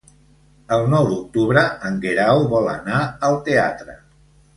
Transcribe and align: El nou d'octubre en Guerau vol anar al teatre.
El 0.77 0.85
nou 0.93 1.03
d'octubre 1.09 1.63
en 1.89 1.99
Guerau 2.05 2.41
vol 2.57 2.71
anar 2.73 3.03
al 3.29 3.37
teatre. 3.49 3.97